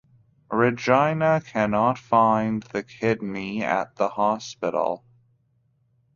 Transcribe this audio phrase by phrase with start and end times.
[0.49, 5.05] Regina cannot find the kidney at the hospital.